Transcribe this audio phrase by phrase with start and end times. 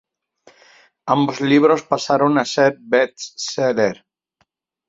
[1.15, 3.19] Ambos libros pasaron a ser best
[3.49, 4.03] sellers.